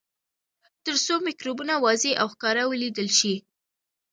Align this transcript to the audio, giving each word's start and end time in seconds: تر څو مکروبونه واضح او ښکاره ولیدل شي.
تر 0.85 0.95
څو 1.05 1.13
مکروبونه 1.25 1.73
واضح 1.85 2.11
او 2.21 2.27
ښکاره 2.33 2.63
ولیدل 2.67 3.09
شي. 3.19 3.35